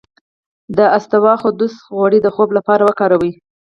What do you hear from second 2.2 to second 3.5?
د خوب لپاره وکاروئ